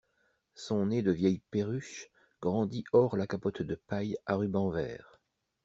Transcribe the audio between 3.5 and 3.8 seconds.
de